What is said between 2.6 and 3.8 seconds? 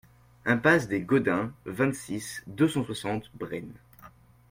cent soixante Bren